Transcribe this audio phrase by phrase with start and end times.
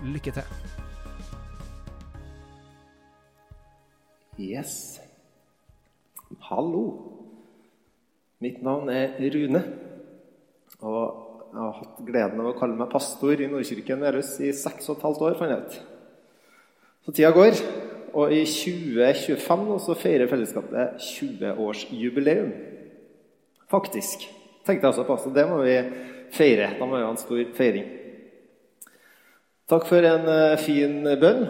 [0.00, 0.46] Lykke til.
[4.40, 5.00] Yes.
[6.48, 6.84] Hallo.
[8.40, 9.60] Mitt navn er Rune.
[10.80, 11.04] Og
[11.52, 14.96] jeg har hatt gleden av å kalle meg pastor i Nordkirken Værøs i seks og
[14.96, 15.36] et halvt år.
[15.36, 15.78] fant jeg ut.
[17.04, 17.60] Så tida går.
[18.16, 22.54] Og i 2025 nå så feirer fellesskapet 20-årsjubileum.
[23.68, 24.24] Faktisk.
[24.64, 25.20] Tenkte jeg også på.
[25.20, 25.76] Så det må vi
[26.32, 26.72] feire.
[26.78, 27.99] Da må vi ha en stor feiring.
[29.70, 31.44] Takk for en eh, fin bønn.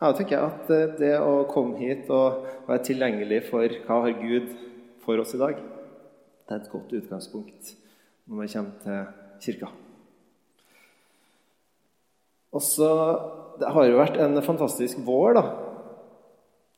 [0.00, 4.54] Jeg tenker at eh, det å komme hit og være tilgjengelig for hva har Gud
[5.04, 7.74] for oss i dag, det er et godt utgangspunkt
[8.24, 9.02] når vi kommer til
[9.44, 9.68] kirka.
[12.56, 12.88] Og så,
[13.60, 15.44] Det har jo vært en fantastisk vår, da.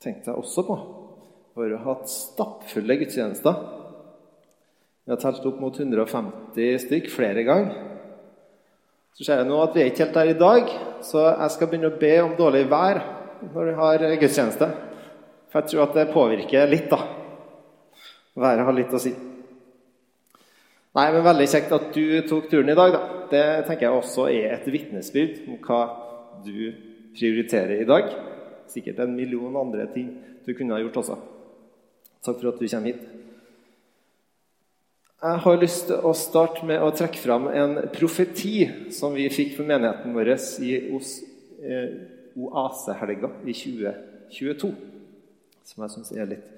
[0.03, 0.79] Tenkte jeg også på.
[1.55, 3.63] Vi har jo hatt stappfulle gudstjenester.
[5.05, 7.90] Vi har telt opp mot 150 stykk flere ganger.
[9.17, 11.71] Så ser jeg nå at vi er ikke helt der i dag, så jeg skal
[11.71, 13.03] begynne å be om dårlig vær
[13.51, 14.69] når vi har gudstjeneste.
[15.51, 17.01] For jeg tror at det påvirker litt, da.
[18.39, 19.13] Været har litt å si.
[20.97, 22.95] Nei, men Veldig kjekt at du tok turen i dag.
[22.95, 23.03] da.
[23.31, 25.81] Det tenker jeg også er et vitnesbyrd om hva
[26.43, 26.73] du
[27.15, 28.11] prioriterer i dag.
[28.71, 30.11] Sikkert en million andre ting
[30.47, 31.19] du kunne ha gjort også.
[32.25, 33.05] Takk for at du kommer hit.
[35.21, 38.63] Jeg har lyst til å starte med å trekke fram en profeti
[38.97, 40.31] som vi fikk for menigheten vår
[40.65, 41.91] i eh,
[42.41, 44.71] Oasehelga i 2022.
[45.69, 46.49] Som jeg syns er litt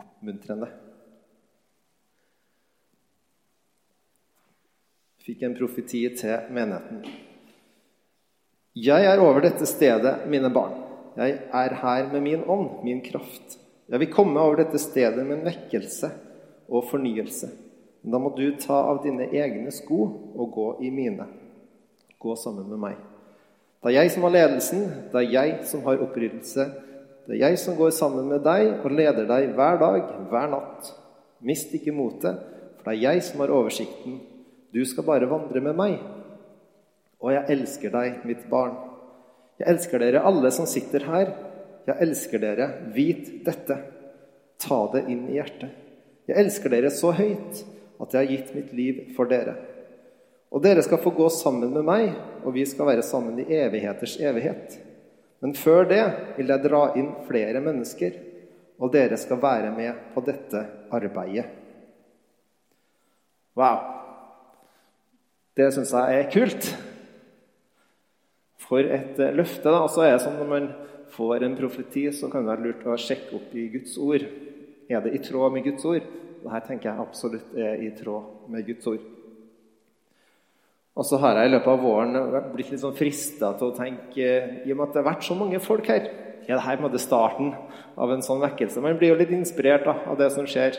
[0.00, 0.70] oppmuntrende.
[5.28, 7.04] Fikk en profeti til menigheten.
[8.72, 10.80] Jeg er over dette stedet, mine barn.
[11.20, 13.60] Jeg er her med min ånd, min kraft.
[13.84, 16.14] Jeg vil komme over dette stedet med en vekkelse
[16.72, 17.67] og fornyelse.
[18.02, 20.00] Men da må du ta av dine egne sko
[20.34, 21.26] og gå i mine.
[22.18, 22.98] Gå sammen med meg.
[23.78, 26.64] Det er jeg som har ledelsen, det er jeg som har oppryddelse.
[27.28, 30.90] Det er jeg som går sammen med deg og leder deg hver dag, hver natt.
[31.44, 32.40] Mist ikke motet,
[32.78, 34.18] for det er jeg som har oversikten.
[34.74, 35.98] Du skal bare vandre med meg.
[37.22, 38.74] Og jeg elsker deg, mitt barn.
[39.58, 41.32] Jeg elsker dere alle som sitter her.
[41.88, 42.68] Jeg elsker dere.
[42.94, 43.78] Vit dette.
[44.58, 45.72] Ta det inn i hjertet.
[46.28, 47.62] Jeg elsker dere så høyt
[47.98, 49.56] at jeg har gitt mitt liv for dere.
[50.54, 52.14] Og dere skal få gå sammen med meg,
[52.44, 54.78] og vi skal være sammen i evigheters evighet.
[55.44, 56.02] Men før det
[56.38, 58.16] vil jeg dra inn flere mennesker,
[58.78, 60.64] og dere skal være med på dette
[60.94, 61.46] arbeidet.
[63.58, 63.80] Wow!
[65.58, 66.68] Det syns jeg er kult.
[68.68, 69.66] For et eh, løfte.
[69.66, 70.68] da, Og så er det sånn når man
[71.10, 74.26] får en profeti, så kan det være lurt å sjekke opp i Guds ord.
[74.88, 76.06] Er det i tråd med Guds ord?
[76.46, 79.06] Her tenker jeg absolutt er i tråd med Guds ord.
[80.98, 82.16] Og så har jeg i løpet av våren
[82.54, 84.24] blitt litt sånn frista til å tenke
[84.66, 86.98] I og med at det har vært så mange folk her Er dette her måte
[86.98, 87.52] starten
[87.94, 88.82] av en sånn vekkelse?
[88.82, 90.78] Man blir jo litt inspirert da, av det som skjer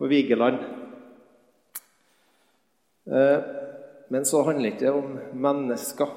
[0.00, 0.56] på Vigeland.
[3.06, 3.40] Eh,
[4.08, 6.14] men så handler det ikke om mennesker.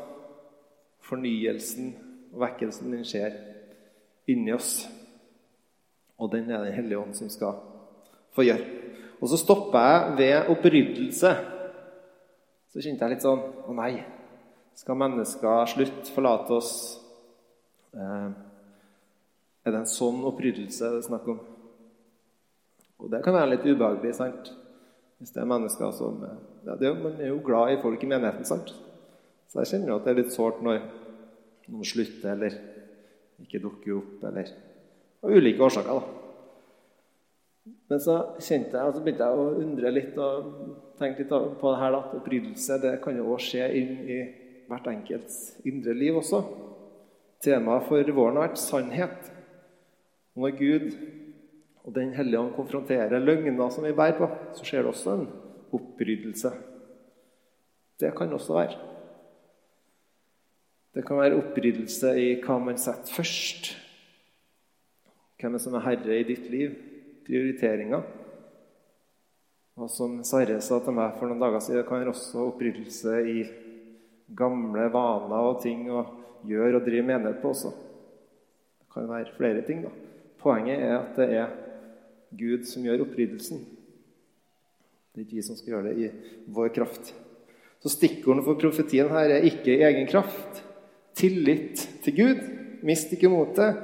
[1.09, 1.91] Fornyelsen
[2.31, 3.35] og vekkelsen den skjer
[4.31, 4.85] inni oss.
[6.19, 7.59] Og den er Den hellige ånd som skal
[8.35, 8.65] få gjøre.
[9.19, 11.31] Og så stoppa jeg ved oppryddelse.
[12.69, 13.93] Så kjente jeg litt sånn Å nei,
[14.77, 16.73] skal mennesker slutte, forlate oss?
[17.91, 18.29] Eh,
[19.65, 21.39] er det en sånn oppryddelse det er snakk om?
[22.99, 24.51] Og det kan være litt ubehagelig, sant?
[25.19, 28.47] Hvis det er mennesker som ja, det, Man er jo glad i folk i menigheten,
[28.47, 28.71] sant?
[29.49, 30.83] Så jeg kjenner jo at det er litt sårt når
[31.69, 32.55] noen slutter eller
[33.43, 34.51] ikke dukker opp, eller
[35.23, 35.99] av ulike årsaker.
[35.99, 36.18] da.
[37.65, 40.49] Men så kjente jeg, og så begynte jeg å undre litt og
[40.99, 44.19] tenke litt på det her at opprydelse det kan jo også skje inn i
[44.69, 46.43] hvert enkelts indre liv også.
[47.43, 49.31] Temaet for våren har vært sannhet.
[50.39, 50.89] Når Gud
[51.83, 55.25] og Den hellige ånd konfronterer løgner som vi bærer på, så skjer det også en
[55.73, 56.51] oppryddelse.
[57.99, 58.77] Det kan også være.
[60.93, 63.71] Det kan være oppryddelse i hva man setter først.
[65.39, 66.75] Hvem som er herre i ditt liv?
[67.29, 68.01] Prioriteringer.
[69.79, 73.37] Og som Sarre sa til meg for noen dager siden, kan også oppryddelse i
[74.35, 76.03] gamle vaner og ting å
[76.49, 77.71] gjøre og drive menighet på også.
[78.81, 79.93] Det kan være flere ting, da.
[80.39, 81.55] Poenget er at det er
[82.39, 83.61] Gud som gjør oppryddelsen.
[85.13, 86.11] Det er ikke vi som skal gjøre det i
[86.53, 87.13] vår kraft.
[87.79, 90.63] Så stikkordene for profetien her er ikke egen kraft,
[91.15, 92.43] tillit til Gud,
[92.85, 93.79] mist ikke motet,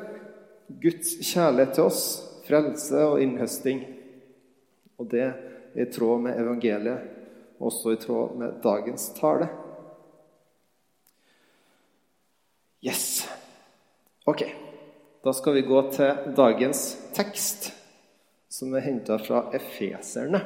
[0.82, 2.06] Guds kjærlighet til oss,
[2.48, 3.84] frelse og innhøsting.
[5.00, 5.36] Og det er
[5.76, 7.12] i tråd med evangeliet,
[7.60, 9.50] også i tråd med dagens tale.
[12.86, 13.26] Yes.
[14.26, 14.46] Ok.
[15.26, 16.84] Da skal vi gå til dagens
[17.18, 17.72] tekst,
[18.50, 20.44] som er henta fra Efeserne.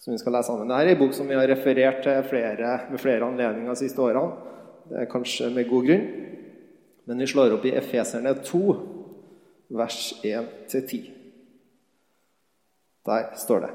[0.00, 0.68] Som vi skal lese sammen.
[0.68, 4.00] Dette er en bok som vi har referert til flere, ved flere anledninger de siste
[4.00, 4.32] årene.
[4.88, 6.08] Det er kanskje med god grunn.
[7.04, 8.62] Men vi slår opp i Efeserne 2,
[9.70, 11.10] vers 1-10.
[13.04, 13.72] Der står det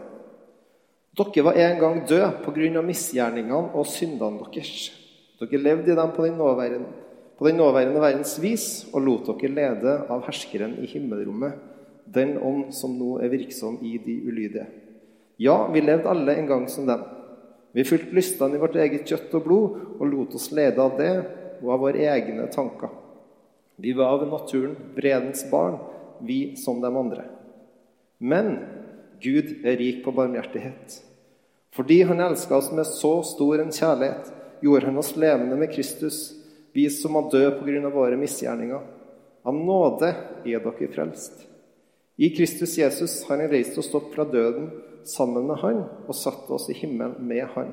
[1.20, 2.82] Dere var en gang døde pga.
[2.82, 4.92] misgjerningene og syndene deres.
[5.40, 6.86] Dere levde i dem på den,
[7.38, 11.54] på den nåværende verdens vis og lot dere lede av herskeren i himmelrommet,
[12.06, 14.68] den ånd som nå er virksom i de ulydige.
[15.40, 17.04] Ja, vi levde alle en gang som dem.
[17.72, 21.14] Vi fulgte lystene i vårt eget kjøtt og blod og lot oss lede av det
[21.62, 22.90] og av våre egne tanker.
[23.82, 25.78] Vi var av naturen vredens barn,
[26.20, 27.24] vi som de andre.
[28.18, 28.58] Men
[29.24, 31.00] Gud er rik på barmhjertighet.
[31.76, 34.32] Fordi Han elska oss med så stor en kjærlighet,
[34.62, 36.34] gjorde han oss levende med Kristus,
[36.74, 37.90] vi som var døde pga.
[37.90, 38.82] våre misgjerninger.
[39.44, 40.10] Av nåde
[40.46, 41.46] er dere frelst.
[42.18, 44.70] I Kristus Jesus har han reist oss opp fra døden
[45.08, 47.72] sammen med Han og satt oss i himmelen med Han.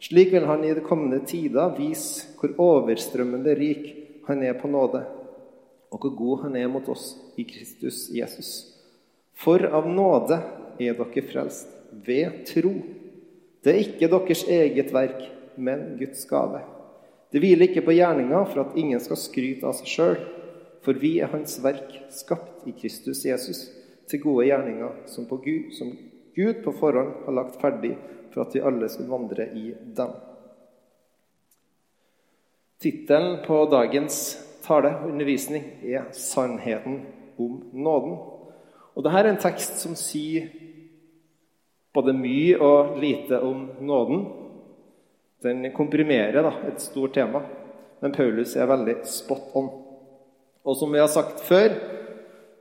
[0.00, 3.84] Slik vil Han i de kommende tider vise hvor overstrømmende rik
[4.26, 5.04] Han er på nåde,
[5.94, 8.50] og hvor god Han er mot oss i Kristus Jesus.
[9.38, 10.40] For av nåde
[10.82, 11.70] er dere frelst
[12.06, 12.72] ved tro.
[13.62, 15.20] Det er ikke deres eget verk,
[15.56, 16.60] men Guds gave.
[17.30, 20.18] Det hviler ikke på gjerninga for at ingen skal skryte av seg sjøl,
[20.84, 23.64] for vi er Hans verk, skapt i Kristus Jesus,
[24.10, 25.94] til gode gjerninger som, Gud, som
[26.36, 27.94] Gud på forhånd har lagt ferdig
[28.34, 30.12] for at vi alle skal vandre i dem.
[32.82, 34.18] Tittelen på dagens
[34.64, 37.06] tale undervisning er 'Sannheten
[37.38, 38.18] om nåden'.
[38.96, 40.48] Og Dette er en tekst som sier
[41.94, 44.26] både mye og lite om nåden.
[45.42, 47.42] Den komprimerer da, et stort tema,
[48.00, 49.68] men Paulus er veldig spot on.
[50.64, 51.74] Og som vi har sagt før,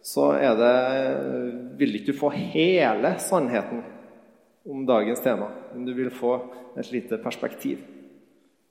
[0.03, 3.83] så er det Vil ikke du få hele sannheten
[4.69, 6.35] om dagens tema, men du vil få
[6.77, 7.79] et lite perspektiv.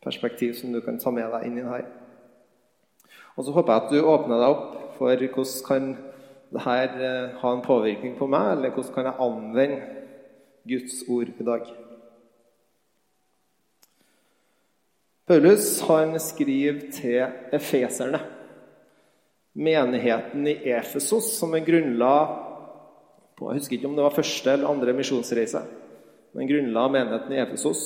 [0.04, 1.84] Perspektiv som du kan ta med deg inn i her.
[3.36, 5.92] Og så håper jeg at du åpner deg opp for hvordan kan
[6.52, 9.80] dette eh, ha en påvirkning på meg, eller hvordan kan jeg anvende
[10.68, 11.70] Guds ord i dag.
[15.26, 18.20] Paulus han skriver til efeserne,
[19.52, 22.14] menigheten i Efesos, som er grunnla
[23.36, 25.62] på Jeg husker ikke om det var første eller andre misjonsreise,
[26.32, 27.84] men grunnla menigheten i Efesos.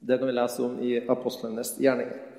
[0.00, 2.29] Det kan vi lese om i apostlenes gjerninger.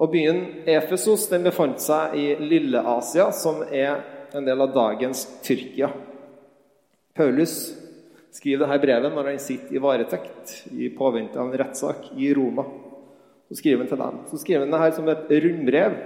[0.00, 4.00] Og Byen Efesos den befant seg i Lille-Asia, som er
[4.32, 5.90] en del av dagens Tyrkia.
[7.16, 7.56] Paulus
[8.32, 12.64] skriver dette brevet når han sitter i varetekt i påvente av en rettssak i Roma.
[13.50, 14.22] Så skriver han til dem.
[14.30, 15.98] Så skriver han dette som et rundbrev.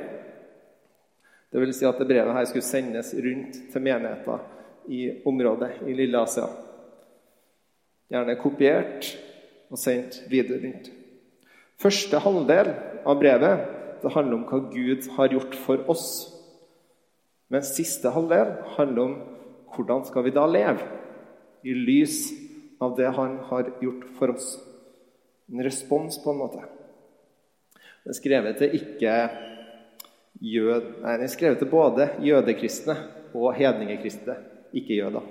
[1.55, 4.43] Det vil si at det brevet her skulle sendes rundt til menigheter
[4.91, 6.49] i området i Lille Asia.
[8.11, 9.13] Gjerne kopiert
[9.71, 10.91] og sendt videre rundt.
[11.79, 16.09] Første halvdel av brevet det handler om hva Gud har gjort for oss.
[17.53, 19.17] Mens siste halvdel handler om
[19.75, 20.87] hvordan skal vi da leve
[21.65, 22.29] i lys
[22.85, 24.49] av det han har gjort for oss.
[25.53, 26.63] En respons, på en måte.
[28.05, 29.15] Den er skrevet til ikke
[30.45, 30.91] jød...
[31.03, 32.97] Nei, den er skrevet til både jødekristne
[33.35, 34.37] og hedningekristne,
[34.77, 35.27] ikke jøder.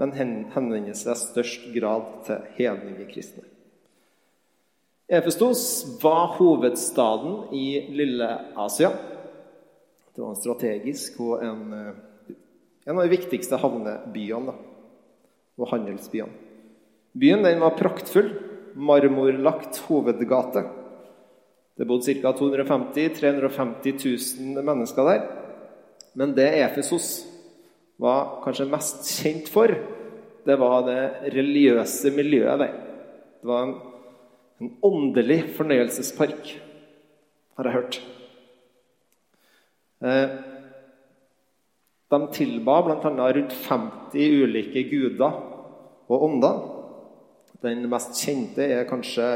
[0.00, 3.44] Men henvender seg størst grad til hedningekristne.
[5.10, 5.62] Efestos
[6.02, 8.92] var hovedstaden i Lille-Asia.
[10.14, 12.36] Det var en strategisk og en, eh,
[12.86, 14.54] en av de viktigste havnebyene da,
[15.58, 16.30] og handelsbyene.
[17.18, 18.30] Byen var praktfull,
[18.74, 20.62] marmorlagt hovedgate
[21.80, 22.32] det bodde ca.
[22.36, 23.94] 250 350
[24.54, 25.22] 000 mennesker der.
[26.12, 27.24] Men det Efesos
[27.96, 29.72] var kanskje mest kjent for,
[30.44, 32.74] det var det religiøse miljøet der.
[33.40, 33.72] Det var en,
[34.60, 36.50] en åndelig fornøyelsespark,
[37.56, 38.00] har jeg hørt.
[40.04, 40.34] Eh,
[42.10, 43.10] de tilba bl.a.
[43.36, 45.36] rundt 50 ulike guder
[46.10, 46.60] og ånder.
[47.62, 49.28] Den mest kjente er kanskje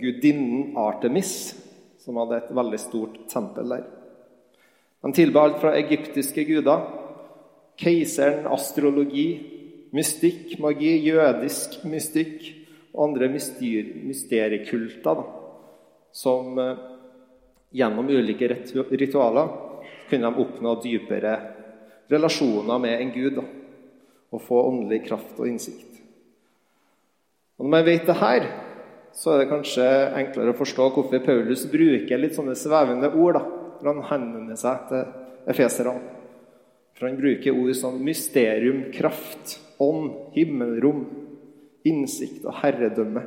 [0.00, 1.56] gudinnen Artemis,
[1.98, 3.86] som hadde et veldig stort tempel der.
[5.00, 6.84] De tilba alt fra egyptiske guder,
[7.80, 9.28] keiseren, astrologi,
[9.96, 12.59] mystikk, magi, jødisk mystikk
[12.94, 15.22] og andre myster, mysteriekulter,
[16.12, 16.86] som eh,
[17.70, 18.48] gjennom ulike
[18.90, 19.52] ritualer
[20.10, 21.34] kunne de oppnå dypere
[22.10, 23.44] relasjoner med en gud da,
[24.34, 26.00] og få åndelig kraft og innsikt.
[27.58, 28.48] Og Når man vet det her,
[29.14, 29.86] så er det kanskje
[30.18, 33.42] enklere å forstå hvorfor Paulus bruker litt sånne svevende ord da,
[33.80, 35.98] når han henvender seg til efeserne.
[36.96, 41.04] For han bruker ord som mysterium, kraft, ånd, himmelrom,
[41.88, 43.22] innsikt og herredømme.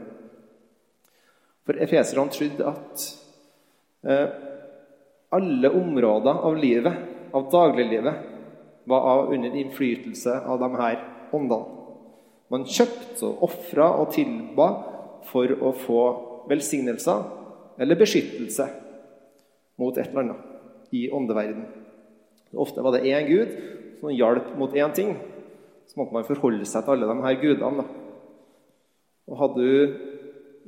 [1.63, 3.05] For efeserne trodde at
[4.03, 4.33] eh,
[5.33, 6.97] alle områder av livet,
[7.33, 8.29] av dagliglivet,
[8.85, 10.99] var under innflytelse av de her
[11.33, 11.79] åndene.
[12.51, 14.67] Man kjøpte og ofra og tilba
[15.25, 16.01] for å få
[16.51, 17.23] velsignelser
[17.81, 18.67] eller beskyttelse
[19.81, 21.63] mot et eller annet i åndeverden.
[22.53, 23.55] Ofte var det én gud
[24.01, 25.15] som hjalp mot én ting.
[25.87, 27.85] Så måtte man forholde seg til alle de her gudene.
[29.29, 29.97] Og hadde du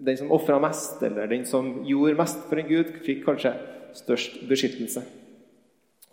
[0.06, 3.54] den som ofra mest, eller den som gjorde mest for en gud, fikk kanskje
[3.96, 5.04] størst beskyttelse.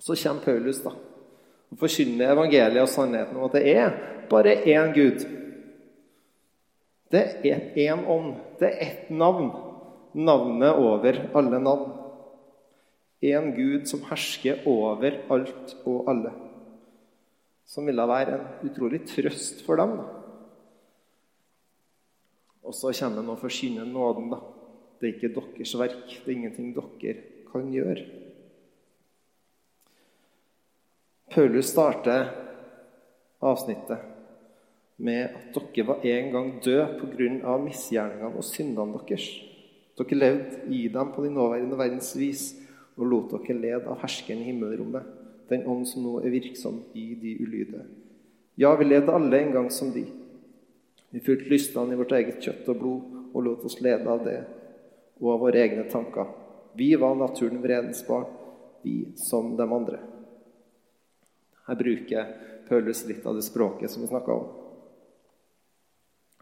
[0.03, 0.93] Så kommer Paulus da,
[1.71, 3.95] og forkynner evangeliet og sannheten om at det er
[4.31, 5.25] bare én Gud.
[7.13, 8.37] Det er én ånd.
[8.59, 9.51] Det er ett navn.
[10.15, 11.93] Navnet over alle navn.
[13.23, 16.33] Én Gud som hersker over alt og alle.
[17.69, 19.97] Som ville være en utrolig trøst for dem.
[20.01, 20.22] da.
[22.73, 24.31] Og så kommer han og forsyner nåden.
[24.33, 24.39] da.
[24.99, 26.07] Det er ikke deres verk.
[26.25, 27.15] Det er ingenting dere
[27.53, 28.05] kan gjøre.
[31.31, 32.31] Paulus starter
[33.43, 33.99] avsnittet
[34.97, 37.59] med at dere var en gang døde pga.
[37.59, 39.29] misgjerningene og syndene deres.
[39.99, 42.55] Dere levde i dem på de nåværende verdens vis
[42.97, 45.03] og lot dere lede av herskeren i himmelrommet,
[45.51, 47.85] den ånd som nå er virksom i de ulydige.
[48.57, 50.22] Ja, vi levde alle en gang som de.
[51.13, 54.39] Vi fulgte lystene i vårt eget kjøtt og blod og lot oss lede av det
[55.21, 56.31] og av våre egne tanker.
[56.73, 58.25] Vi var naturen vredens barn,
[58.81, 60.01] vi som de andre.
[61.69, 62.33] Her bruker
[62.69, 64.49] Paulus litt av det språket som vi snakka om.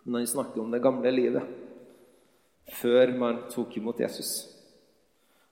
[0.06, 4.54] Men han snakker om det gamle livet før man tok imot Jesus,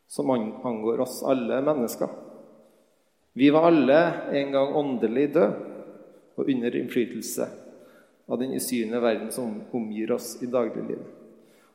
[0.06, 2.08] som angår oss alle mennesker.
[3.34, 3.98] Vi var alle
[4.30, 5.64] en gang åndelig døde
[6.38, 7.48] og under innflytelse
[8.28, 11.06] av den usynlige verden som omgir oss i dagliglivet.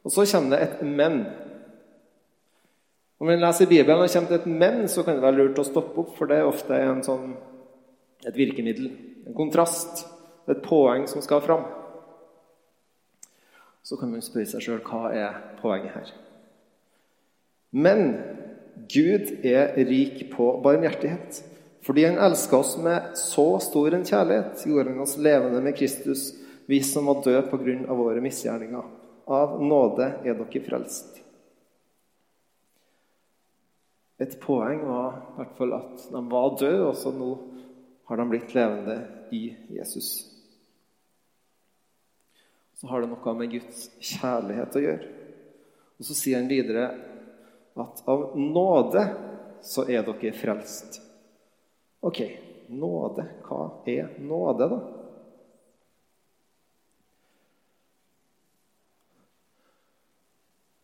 [0.03, 1.25] Og så kommer det et 'men'.
[3.19, 5.63] Når man leser Bibelen og kommer til et 'men', så kan det være lurt å
[5.63, 7.33] stoppe opp, for det er ofte sånn,
[8.27, 8.91] et virkemiddel,
[9.27, 10.07] en kontrast,
[10.49, 11.63] et poeng som skal fram.
[13.83, 16.13] Så kan man spørre seg sjøl hva er poenget her.
[17.71, 18.23] Men
[18.93, 21.43] Gud er rik på barmhjertighet.
[21.83, 26.31] Fordi han elska oss med så stor en kjærlighet, gjorde han oss levende med Kristus,
[26.65, 28.91] vi som var døde på grunn av våre misgjerninger.
[29.25, 31.19] Av nåde er dere frelst.
[34.21, 37.31] Et poeng var i hvert fall at de var døde, og så nå
[38.07, 38.99] har de blitt levende
[39.35, 39.43] i
[39.73, 40.11] Jesus.
[42.77, 45.11] Så har det noe med Guds kjærlighet å gjøre.
[45.99, 46.89] Og Så sier han videre
[47.79, 49.03] at av nåde
[49.63, 50.99] så er dere frelst.
[52.03, 52.19] Ok,
[52.67, 53.23] nåde.
[53.47, 55.02] Hva er nåde, da?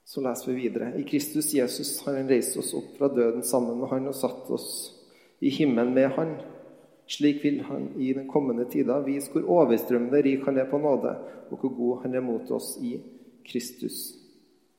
[0.09, 0.93] Så leser vi videre.
[0.97, 4.47] I Kristus Jesus har han reist oss opp fra døden sammen med han og satt
[4.49, 4.69] oss
[5.45, 6.31] i himmelen med han.
[7.09, 11.13] Slik vil han i den kommende tida vise hvor overstrømmende rik han er på nåde,
[11.53, 12.95] og hvor god han er mot oss i
[13.45, 13.99] Kristus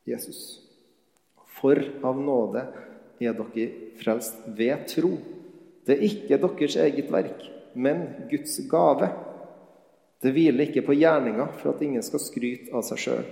[0.03, 0.65] Jesus.
[1.61, 2.67] For av nåde
[3.23, 3.69] er dere
[4.03, 5.13] frelst ved tro.
[5.87, 7.45] Det er ikke deres eget verk,
[7.79, 9.13] men Guds gave.
[10.19, 13.31] Det hviler ikke på gjerninga for at ingen skal skryte av seg sjøl.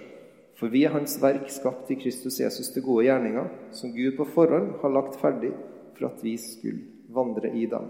[0.58, 4.26] For vi er Hans verk skapt i Kristus Jesus til gode gjerninger, som Gud på
[4.34, 5.52] forhånd har lagt ferdig
[5.94, 7.86] for at vi skulle vandre i dem.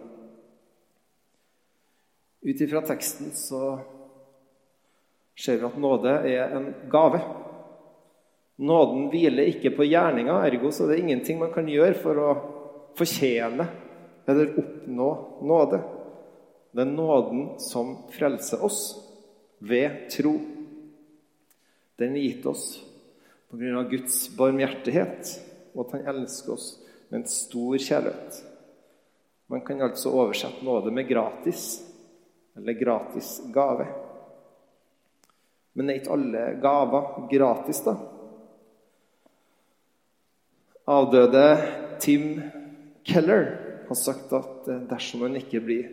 [2.44, 3.62] Ut ifra teksten så
[5.38, 7.22] ser vi at nåde er en gave.
[8.58, 12.30] Nåden hviler ikke på gjerninga, ergo så er det ingenting man kan gjøre for å
[12.98, 13.68] fortjene
[14.28, 15.10] eller oppnå
[15.46, 15.80] nåde.
[16.74, 18.82] Det er nåden som frelser oss
[19.64, 20.36] ved tro.
[21.98, 22.66] Den er gitt oss
[23.50, 23.82] pga.
[23.90, 25.32] Guds barmhjertighet
[25.74, 26.68] og at han elsker oss
[27.08, 28.42] med en stor kjærlighet.
[29.48, 31.80] Man kan altså oversette nåde med gratis
[32.56, 33.86] eller gratis gave.
[35.72, 37.96] Men er ikke alle gaver gratis, da?
[40.88, 41.46] avdøde
[42.00, 42.42] Tim
[43.04, 43.44] Keller
[43.88, 45.88] har sagt at eh, dersom man ikke blir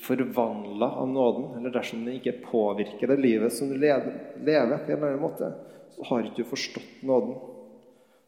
[0.00, 4.96] forvandla av nåden, eller dersom den ikke påvirker det livet som du lever, på en
[4.96, 5.52] eller annen måte,
[5.94, 7.36] så har ikke du forstått nåden.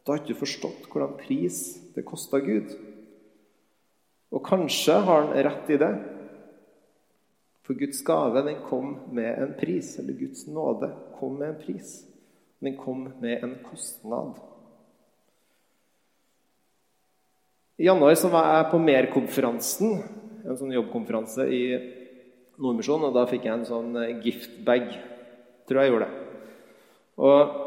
[0.02, 1.60] Da har ikke du forstått hvordan pris
[1.94, 2.72] det kosta Gud.
[4.32, 5.92] Og kanskje har han rett i det.
[7.62, 12.00] For Guds gave den kom med en pris, eller Guds nåde kom med en pris.
[12.58, 14.40] Den kom med en kostnad.
[17.76, 20.02] I januar så var jeg på Mer-konferansen,
[20.42, 21.62] en sånn jobbkonferanse i
[22.62, 23.08] Nordmisjonen.
[23.08, 24.90] Og da fikk jeg en sånn eh, giftbag.
[25.68, 26.40] Tror jeg gjorde det.
[27.22, 27.58] Og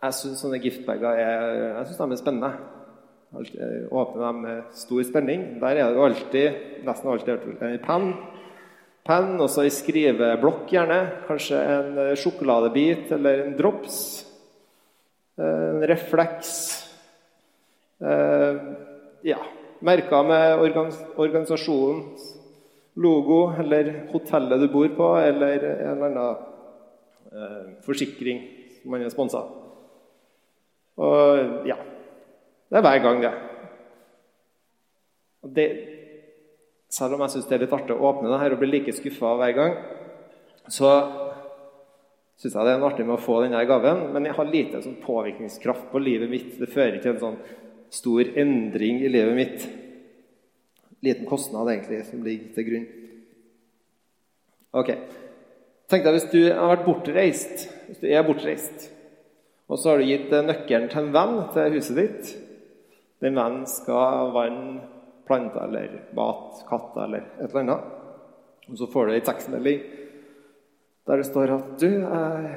[0.00, 2.52] jeg syns sånne giftbager er, jeg synes de er spennende.
[3.30, 5.44] Jeg åpner dem med stor spenning.
[5.62, 8.08] Der er det jo alltid, nesten alltid en penn.
[9.06, 10.98] Penn, også i skriveblokk, gjerne.
[11.28, 14.02] Kanskje en eh, sjokoladebit eller en drops.
[15.38, 16.52] Eh, en refleks.
[18.00, 19.36] Ja,
[19.80, 20.60] merka med
[21.16, 22.26] organisasjonens
[23.00, 26.36] logo eller hotellet du bor på, eller en eller annen
[27.32, 28.42] eh, forsikring
[28.80, 29.44] som man er sponsa
[31.00, 31.78] Og ja
[32.70, 33.32] Det er hver gang, det.
[35.42, 35.66] Og det
[36.90, 38.94] selv om jeg syns det er litt artig å åpne det her og bli like
[38.94, 39.74] skuffa hver gang,
[40.70, 40.90] så
[42.40, 44.08] syns jeg det er artig med å få denne gaven.
[44.14, 46.54] Men jeg har lite sånn påvirkningskraft på livet mitt.
[46.58, 47.40] Det fører ikke til en sånn
[47.90, 49.66] stor endring i livet mitt.
[51.04, 52.86] Liten kostnad, egentlig, som ligger til grunn.
[54.80, 54.90] Ok.
[55.90, 58.90] Tenk deg hvis du har vært bortreist, hvis du er bortreist,
[59.70, 62.30] og så har du gitt nøkkelen til en venn til huset ditt.
[63.22, 64.84] Den vennen skal vanne
[65.26, 67.88] planter eller mat, katter eller et eller annet.
[68.70, 69.82] Og så får du ei tekstmelding
[71.10, 72.50] der det står at du eh,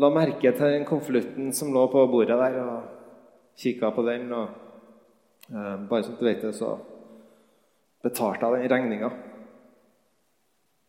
[0.00, 2.60] la merke til den konvolutten som lå på bordet der.
[2.62, 2.97] og
[3.58, 4.48] kikka på den, og
[5.50, 6.76] eh, bare så du vet det, så
[8.04, 9.10] betalte jeg den regninga.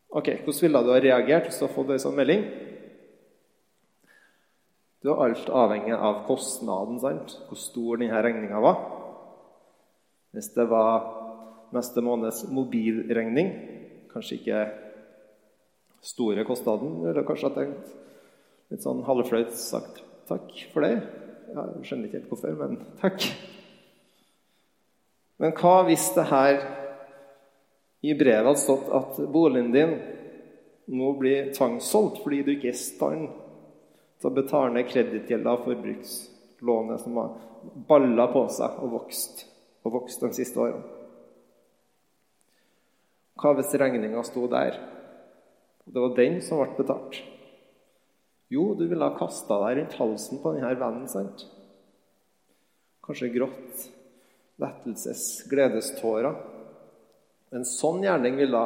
[0.10, 2.44] Ok, Hvordan ville du ha reagert hvis du hadde fått ei sånn melding?
[5.00, 7.38] Du er alt avhengig av kostnaden, sant?
[7.48, 8.82] hvor stor denne regninga var.
[10.36, 11.08] Hvis det var
[11.74, 13.54] neste måneds mobilregning,
[14.12, 14.66] kanskje ikke
[16.06, 17.98] store kostnaden, eller kanskje jeg tenkte
[18.70, 21.00] litt sånn halvflaut sagt takk for det.
[21.50, 23.26] Jeg skjønner ikke helt hvorfor, men takk.
[25.40, 26.60] Men hva hvis det her
[28.06, 29.96] i brevet hadde stått at boligen din
[30.90, 33.28] nå blir tvangssolgt fordi du ikke er i stand
[34.20, 37.34] til å betale ned kredittgjelda og forbrukslånet som har
[37.90, 39.46] balla på seg og vokst
[39.86, 40.84] og vokst de siste årene?
[43.40, 44.76] Hva hvis regninga sto der?
[45.88, 47.22] Det var den som ble betalt.
[48.50, 51.08] Jo, du ville ha kasta deg rundt halsen på denne vennen.
[51.08, 51.46] sant?
[53.06, 53.86] Kanskje grått,
[54.62, 56.34] lettelses, gledestårer.
[57.54, 58.64] En sånn gjerning ville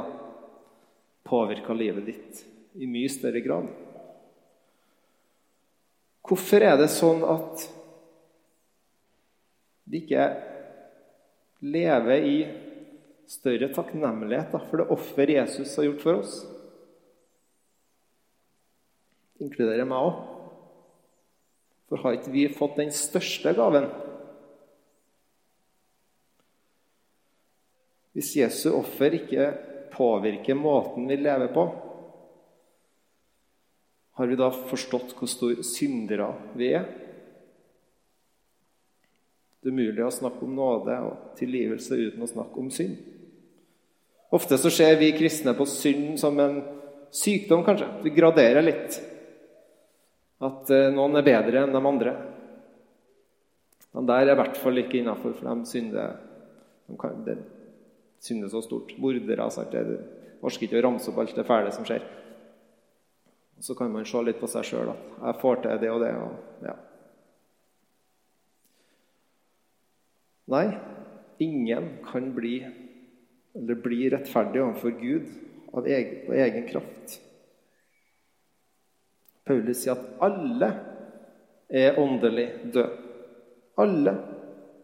[1.28, 2.44] påvirka livet ditt
[2.80, 3.68] i mye større grad.
[6.24, 7.68] Hvorfor er det sånn at
[9.84, 10.28] de ikke
[11.64, 12.38] lever i
[13.28, 16.38] større takknemlighet for det offer Jesus har gjort for oss?
[19.44, 20.22] Inkluderer meg òg.
[21.90, 23.90] For har ikke vi fått den største gaven?
[28.14, 29.52] Hvis Jesu offer ikke
[29.94, 31.66] påvirker måten vi lever på,
[34.14, 36.28] har vi da forstått hvor store syndere
[36.58, 36.86] vi er?
[39.64, 43.00] Det er umulig å snakke om nåde og tilgivelse uten å snakke om synd.
[44.34, 46.60] Ofte så ser vi kristne på synd som en
[47.14, 47.88] sykdom, kanskje.
[48.04, 48.98] Vi graderer litt
[50.44, 52.14] at eh, noen er bedre enn de andre.
[53.94, 56.16] De der er i hvert fall ikke innafor, for de synder,
[56.90, 57.38] de kan, de
[58.24, 58.96] synder så stort.
[59.02, 59.76] Mordere sant?
[59.76, 60.00] Jeg
[60.44, 62.06] orker ikke å ramse opp alt det fæle som skjer.
[63.58, 66.02] Og Så kan man se litt på seg sjøl at 'jeg får til det og
[66.02, 66.16] det'.
[66.24, 66.34] Og,
[66.68, 66.76] ja.
[70.48, 70.78] Nei,
[71.40, 72.66] ingen kan bli,
[73.56, 75.30] eller bli rettferdig overfor Gud
[75.74, 77.22] av egen, av egen kraft.
[79.48, 80.70] Paulus sier at alle
[81.74, 82.90] er åndelig døde.
[83.82, 84.14] Alle.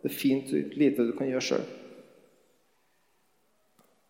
[0.02, 1.66] Det er fint lite du kan gjøre sjøl.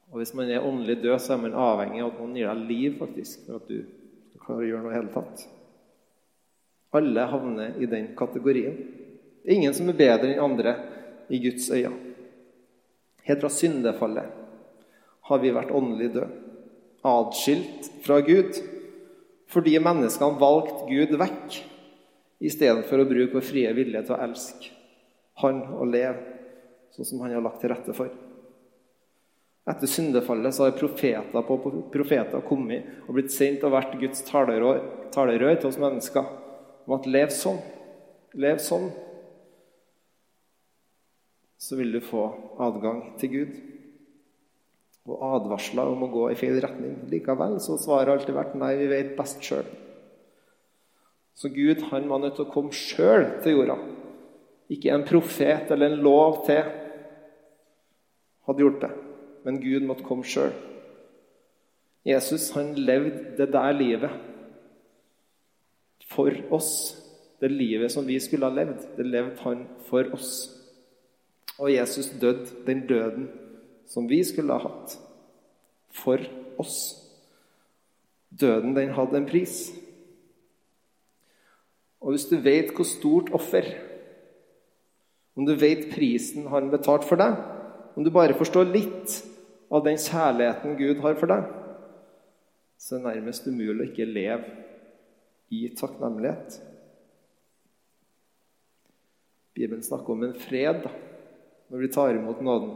[0.09, 2.69] Og hvis man er åndelig død, så er man avhengig av at noen gir deg
[2.69, 3.83] liv faktisk, for at du
[4.39, 5.43] skal å gjøre noe i hele tatt.
[6.97, 8.77] Alle havner i den kategorien.
[9.43, 10.73] Det er ingen som er bedre enn andre
[11.29, 11.93] i Guds øyne.
[13.29, 14.37] Helt fra syndefallet
[15.29, 16.29] har vi vært åndelig døde,
[17.05, 18.57] atskilt fra Gud
[19.49, 21.59] fordi menneskene valgte Gud vekk
[22.39, 24.75] istedenfor å bruke vår frie vilje til å elske
[25.39, 26.35] han og leve
[26.95, 28.11] sånn som han har lagt til rette for.
[29.69, 31.57] Etter syndefallet så har profeter på
[31.93, 34.81] profeter kommet og blitt sendt og vært Guds talerør,
[35.13, 36.31] talerør til oss mennesker
[36.87, 37.59] om at lev sånn.
[38.39, 38.89] Lev sånn.
[41.59, 42.25] Så vil du få
[42.61, 43.59] adgang til Gud.
[45.09, 46.99] Og advarsler om å gå i feil retning.
[47.09, 49.65] Likevel så svaret har alltid vært nei, vi vet best sjøl.
[51.39, 53.79] Så Gud han var nødt til å komme sjøl til jorda.
[54.69, 56.61] Ikke en profet eller en lov til
[58.45, 59.05] hadde hjulpet
[59.43, 60.53] men Gud måtte komme sjøl.
[62.07, 64.13] Jesus han levde det der livet
[66.09, 66.71] for oss.
[67.39, 70.49] Det livet som vi skulle ha levd, det levde han for oss.
[71.59, 73.29] Og Jesus døde den døden
[73.89, 74.95] som vi skulle ha hatt,
[75.89, 76.21] for
[76.61, 76.79] oss.
[78.29, 79.71] Døden, den hadde en pris.
[81.99, 83.65] Og hvis du vet hvor stort offer
[85.35, 87.35] Om du vet prisen han betalte for deg,
[87.95, 89.13] om du bare forstår litt
[89.71, 91.45] av den kjærligheten Gud har for deg,
[92.75, 94.51] så er det nærmest umulig å ikke leve
[95.55, 96.57] i takknemlighet.
[99.55, 100.89] Bibelen snakker om en fred
[101.69, 102.75] når vi tar imot nåden,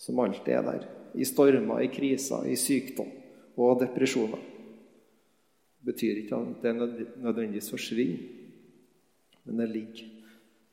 [0.00, 0.88] som alltid er der.
[1.14, 3.10] I stormer, i kriser, i sykdom
[3.56, 4.40] og depresjoner.
[5.82, 6.74] Det betyr ikke at det
[7.20, 8.22] nødvendigvis forsvinner,
[9.44, 10.04] men det ligger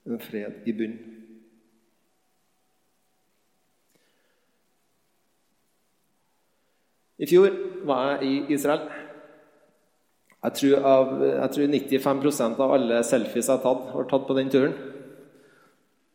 [0.05, 1.15] en fred i bunnen.
[7.19, 7.51] I fjor
[7.83, 8.85] var jeg i Israel.
[10.39, 14.37] Jeg tror, av, jeg tror 95% av alle selfies jeg har tatt, var tatt på
[14.37, 14.77] den turen.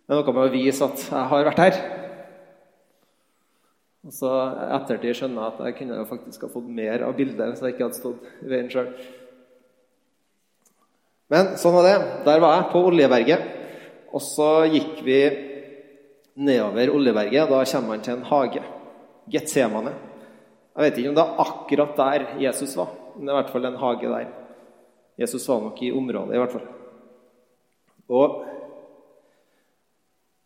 [0.05, 1.83] Det er noe med å vise at jeg har vært her.
[4.05, 4.31] Og så
[4.77, 7.75] ettertid skjønner jeg at jeg kunne jo faktisk ha fått mer av bildet hvis jeg
[7.75, 8.91] ikke hadde stått i veien sjøl.
[11.33, 11.97] Men sånn var det.
[12.27, 13.47] Der var jeg, på Oljeberget.
[14.15, 15.19] Og så gikk vi
[16.37, 17.49] nedover Oljeberget.
[17.49, 18.65] Da kommer man til en hage.
[19.33, 19.95] Getsemane.
[20.75, 23.53] Jeg vet ikke om det er akkurat der Jesus var, men det er i hvert
[23.55, 24.33] fall en hage der.
[25.23, 26.65] Jesus var nok i området, i hvert fall.
[28.11, 28.41] Og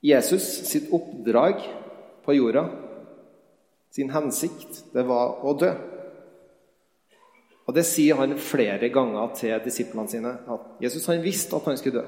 [0.05, 1.65] Jesus sitt oppdrag
[2.27, 2.67] på jorda,
[3.91, 5.73] sin hensikt, det var å dø.
[7.69, 10.39] Og Det sier han flere ganger til disiplene sine.
[10.49, 12.07] at Jesus han visste at han skulle dø.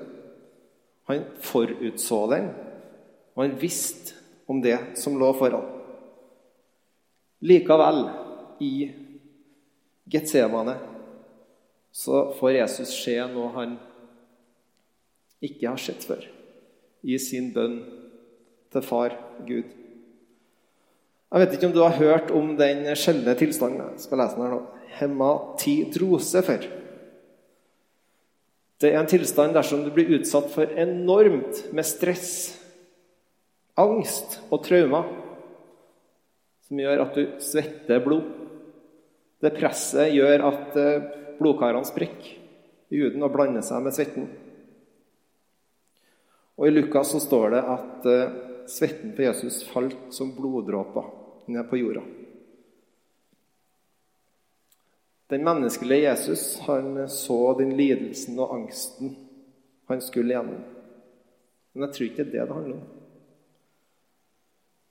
[1.10, 2.48] Han forutså den,
[3.34, 4.14] og han visste
[4.48, 5.66] om det som lå foran.
[7.40, 8.08] Likevel,
[8.60, 8.92] i
[10.04, 10.76] Getsemane,
[11.92, 13.78] så får Jesus se noe han
[15.40, 16.26] ikke har sett før,
[17.02, 17.78] i sin bønn
[18.70, 19.16] til Far
[19.48, 19.79] Gud.
[21.30, 24.48] Jeg vet ikke om du har hørt om den sjeldne tilstanden jeg skal lese den
[24.48, 24.62] her nå,
[24.98, 26.64] hematidrose før.
[28.82, 32.32] Det er en tilstand dersom du blir utsatt for enormt med stress,
[33.78, 35.06] angst og traumer
[36.66, 38.26] som gjør at du svetter blod.
[39.40, 41.06] Det presset gjør at eh,
[41.38, 42.34] blodkarene sprekker
[42.90, 44.26] i huden og blander seg med svetten.
[46.58, 48.36] Og I Lukas så står det at eh,
[48.70, 52.02] svetten på Jesus falt som bloddråper ned på jorda.
[55.30, 59.14] Den menneskelige Jesus han så den lidelsen og angsten
[59.88, 60.62] han skulle gjennom.
[61.72, 62.88] Men jeg tror ikke det er det det handler om.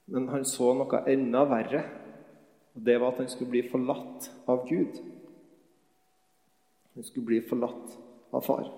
[0.10, 1.84] Men han så noe enda verre.
[2.76, 5.02] Og det var at han skulle bli forlatt av Gud.
[6.96, 7.98] Han skulle bli forlatt
[8.32, 8.70] av far.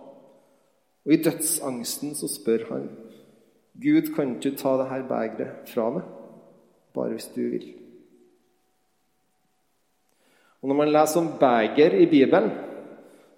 [1.06, 2.90] Og i dødsangsten så spør han
[3.82, 6.10] Gud, kan du ta dette begeret fra meg?
[6.94, 7.68] Bare hvis du vil.
[10.62, 12.52] Og Når man leser om beger i Bibelen,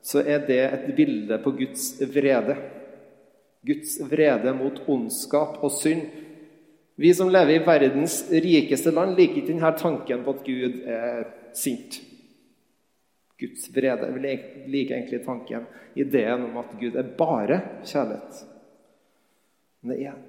[0.03, 2.57] så er det et bilde på Guds vrede.
[3.63, 6.03] Guds vrede mot ondskap og synd
[6.95, 11.23] vi som lever i verdens rikeste land, liker ikke denne tanken på at Gud er
[11.57, 11.97] sint.
[13.39, 14.11] Guds vrede.
[14.13, 14.33] Vi
[14.69, 15.65] liker egentlig tanken,
[15.97, 18.43] ideen om at Gud er bare kjærlighet.
[19.81, 20.19] Men det er,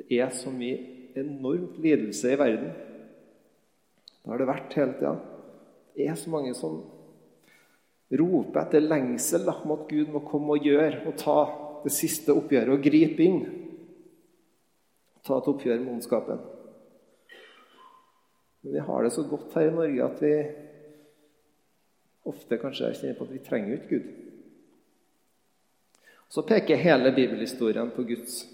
[0.00, 2.72] det er så mye enormt lidelse i verden.
[4.20, 5.14] Det har det vært hele tida.
[5.96, 6.80] Det er så mange som
[8.10, 11.38] roper etter lengsel om at Gud må komme og gjøre og ta
[11.84, 13.42] det siste oppgjøret og gripe inn
[15.24, 16.40] ta et oppgjør med ondskapen.
[18.60, 20.34] Men vi har det så godt her i Norge at vi
[22.30, 24.08] ofte kanskje kjenner på at vi trenger ikke Gud.
[26.30, 28.44] Så peker hele bibelhistorien på Guds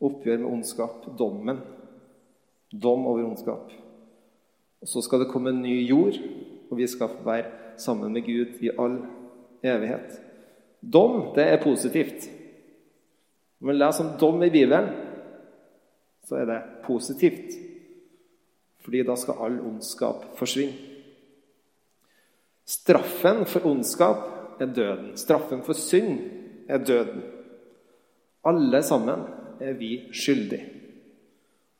[0.00, 1.60] oppgjør med ondskap, dommen.
[2.72, 3.70] Dom over ondskap.
[4.80, 6.16] Og Så skal det komme en ny jord,
[6.70, 9.00] og vi skal være sammen med Gud i all
[9.62, 10.20] evighet.
[10.80, 12.30] Dom, det er positivt.
[13.60, 14.88] Når man leser om dom i Bibelen,
[16.24, 17.58] så er det positivt.
[18.80, 20.72] Fordi da skal all ondskap forsvinne.
[22.64, 25.16] Straffen for ondskap er døden.
[25.16, 26.20] Straffen for synd
[26.68, 27.22] er døden.
[28.46, 29.26] Alle sammen
[29.60, 30.79] er vi skyldige.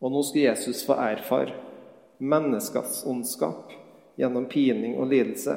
[0.01, 1.57] Og nå skulle Jesus få erfare
[2.21, 3.73] menneskets ondskap
[4.21, 5.57] gjennom pining og lidelse.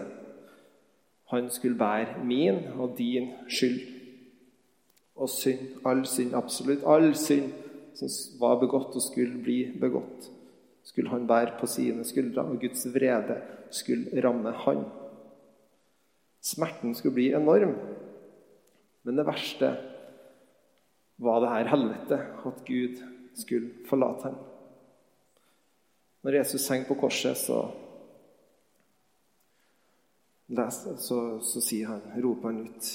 [1.32, 3.80] Han skulle bære min og din skyld.
[5.16, 7.52] Og synd, all synd, absolutt all synd
[7.98, 8.10] som
[8.42, 10.30] var begått og skulle bli begått,
[10.84, 13.38] skulle han bære på sine skuldre, og Guds vrede
[13.74, 14.84] skulle ramme han.
[16.44, 17.76] Smerten skulle bli enorm.
[19.04, 19.70] Men det verste
[21.22, 23.04] var det her helvete, at Gud
[23.36, 24.36] skulle forlate ham.
[26.24, 27.60] Når Jesus henger på korset, så,
[30.98, 32.92] så, så sier han, roper han ut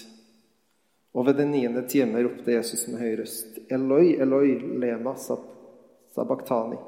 [1.13, 6.79] Og ved den niende time ropte Jesus med høy røst, Eloi, Eloi, lema sabachthani.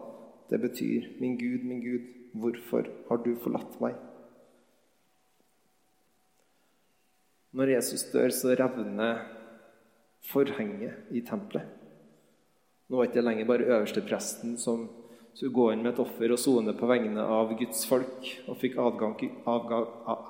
[0.51, 3.99] Det betyr, min Gud, min Gud, hvorfor har du forlatt meg?
[7.51, 9.25] Når Jesus dør, så revner
[10.31, 11.80] forhenget i tempelet.
[12.91, 14.89] Nå var det ikke lenger bare øverstepresten som
[15.31, 18.81] skulle gå inn med et offer og sone på vegne av Guds folk og fikk
[18.83, 19.15] adgang,
[19.47, 19.85] avgang,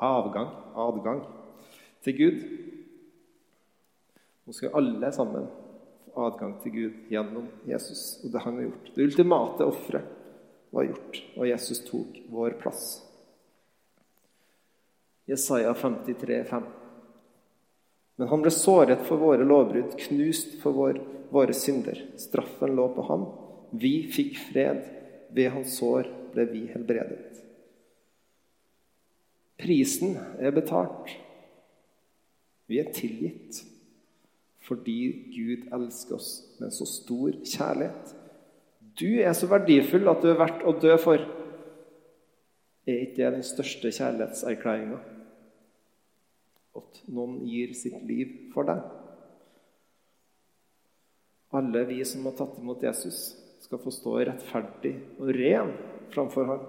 [0.05, 1.23] avgang, adgang
[2.05, 2.43] til Gud.
[4.45, 5.49] Nå skal alle sammen
[6.05, 8.91] få adgang til Gud gjennom Jesus og det han har gjort.
[8.93, 10.17] Det ultimate offeret
[10.71, 12.85] var gjort, og Jesus tok vår plass.
[15.31, 16.69] Jesaja 53, 5.
[18.21, 21.99] Men han ble såret for våre lovbrudd, knust for vår, våre synder.
[22.21, 23.27] Straffen lå på ham.
[23.71, 24.83] Vi fikk fred.
[25.31, 27.39] Ved hans sår ble vi helbredet.
[29.61, 31.13] Prisen er betalt.
[32.71, 33.67] Vi er tilgitt
[34.71, 35.01] fordi
[35.35, 36.29] Gud elsker oss
[36.61, 38.13] med så stor kjærlighet.
[39.01, 41.25] Du er så verdifull at du er verdt å dø for.
[42.87, 45.01] Er ikke det den største kjærlighetserklæringa?
[46.77, 48.83] at noen gir sitt liv for deg.
[51.51, 55.73] Alle vi som har tatt imot Jesus, skal få stå rettferdig og ren
[56.15, 56.63] framfor ham.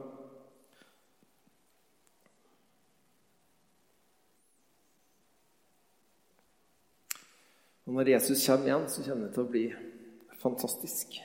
[7.86, 9.64] Og Når Jesus kommer igjen, så kommer det til å bli
[10.42, 11.18] fantastisk.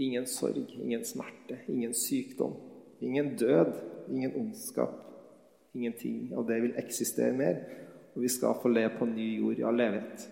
[0.00, 2.54] Ingen sorg, ingen smerte, ingen sykdom,
[3.02, 3.72] ingen død,
[4.08, 4.94] ingen ondskap.
[5.74, 7.58] Ingenting av det vil eksistere mer.
[8.14, 10.28] Og vi skal få leve på ny jord i all evighet.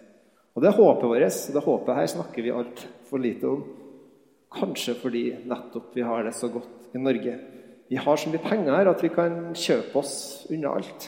[0.58, 1.36] Og det er håpet vårt.
[1.54, 3.60] Det håpet her snakker vi altfor lite om.
[4.50, 7.34] Kanskje fordi nettopp vi har det så godt i Norge.
[7.86, 10.16] Vi har så mye penger her at vi kan kjøpe oss
[10.50, 11.06] unna alt.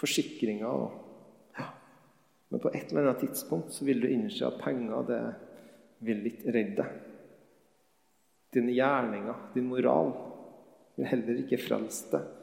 [0.00, 0.96] Forsikringer og
[1.60, 1.68] ja.
[2.50, 5.20] Men på et eller annet tidspunkt så vil du innse at penger det
[6.10, 6.98] vil ikke redde deg.
[8.58, 10.10] Dine gjerninger, din moral,
[10.98, 12.34] vil heller ikke frelse deg.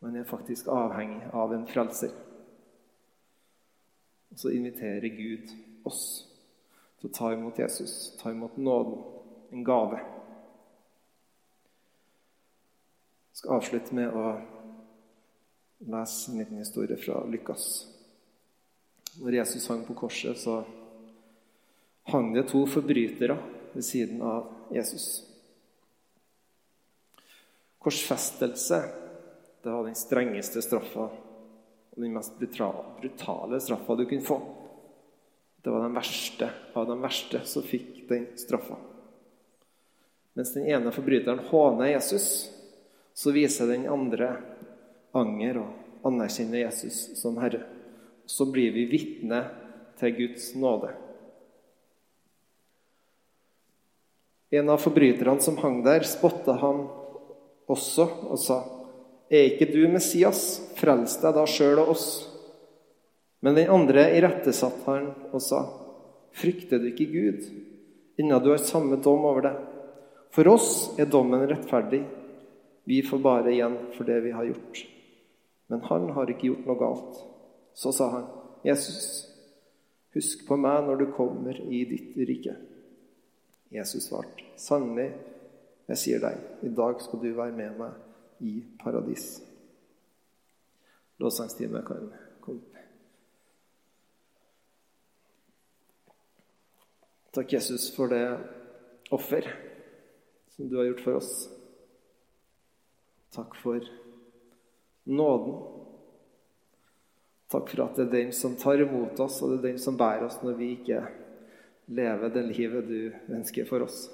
[0.00, 2.12] Man er faktisk avhengig av en frelser.
[4.30, 5.50] Og så inviterer Gud
[5.84, 6.04] oss
[7.00, 9.02] til å ta imot Jesus, ta imot nåden,
[9.52, 10.00] en gave.
[13.30, 14.26] Jeg skal avslutte med å
[15.90, 17.66] lese en liten historie fra Lykkas.
[19.20, 20.60] Når Jesus hang på korset, så
[22.12, 23.36] hang det to forbrytere
[23.72, 25.26] ved siden av Jesus.
[27.80, 28.80] Korsfestelse
[29.62, 31.08] det var den strengeste straffa
[31.90, 34.38] og den mest brutale straffa du kunne få.
[35.60, 38.78] Det var den verste av de verste som fikk den straffa.
[40.32, 42.48] Mens den ene forbryteren håner Jesus,
[43.12, 44.30] så viser den andre
[45.12, 47.66] anger og anerkjenner Jesus som Herre.
[48.24, 49.42] Så blir vi vitne
[50.00, 50.94] til Guds nåde.
[54.50, 56.86] En av forbryterne som hang der, spotta han
[57.70, 58.62] også og sa,
[59.30, 60.58] Er ikke du Messias?
[60.74, 62.06] Frels deg da sjøl og oss.
[63.40, 65.62] Men den andre irettesatte han og sa,
[66.34, 67.46] Frykter du ikke Gud,
[68.18, 69.62] innen du har samme dom over deg?
[70.34, 72.02] For oss er dommen rettferdig.
[72.86, 74.82] Vi får bare igjen for det vi har gjort.
[75.70, 77.22] Men han har ikke gjort noe galt.
[77.74, 78.28] Så sa han,
[78.66, 79.30] Jesus,
[80.14, 82.58] husk på meg når du kommer i ditt rike.
[83.70, 85.12] Jesus svarte, sannelig,
[85.90, 88.09] jeg sier deg, i dag skal du være med meg
[88.40, 89.42] i paradis.
[91.20, 92.60] Lovsangstime kan komme.
[97.30, 98.24] Takk, Jesus, for det
[99.10, 99.46] offer
[100.48, 101.48] som du har gjort for oss.
[103.30, 103.84] Takk for
[105.04, 105.60] nåden.
[107.50, 109.98] Takk for at det er den som tar imot oss, og det er den som
[109.98, 111.04] bærer oss når vi ikke
[111.90, 114.04] lever det livet du ønsker for oss.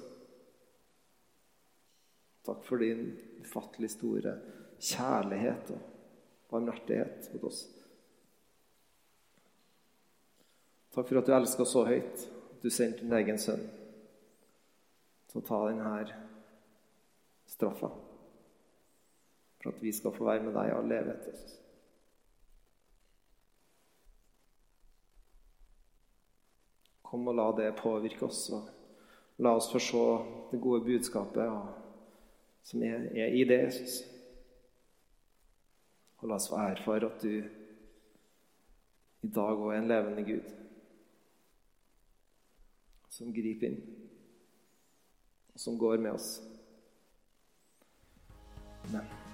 [2.47, 3.11] Takk for din
[3.47, 4.37] ufattelig store
[4.83, 5.83] kjærlighet og
[6.51, 7.65] barmhjertighet mot oss.
[10.97, 12.23] Takk for at du elsker oss så høyt
[12.57, 13.67] at du sendte din egen sønn
[15.29, 15.91] til å ta denne
[17.53, 17.91] straffa.
[19.61, 21.55] For at vi skal få være med deg og leve etter oss.
[27.07, 30.07] Kom og la det påvirke oss, og la oss få se
[30.51, 31.86] det gode budskapet
[32.67, 34.01] som er, er i det, Jesus.
[36.19, 37.35] Og la oss få erfare at du
[39.27, 40.55] i dag òg er en levende Gud
[43.17, 43.79] som griper inn,
[45.55, 46.35] og som går med oss.
[48.87, 49.26] Amen.